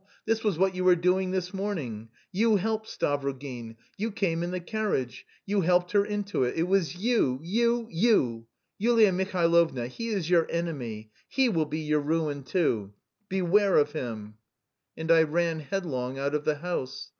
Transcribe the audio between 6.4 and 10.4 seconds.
it... it was you, you, you! Yulia Mihailovna, he is